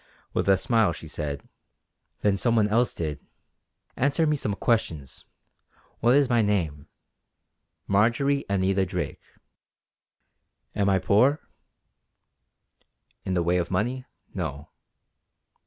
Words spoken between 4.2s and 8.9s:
me some questions. What is my name?" "Marjory Anita